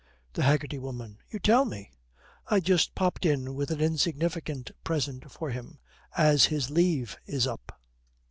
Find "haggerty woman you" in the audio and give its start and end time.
0.41-1.37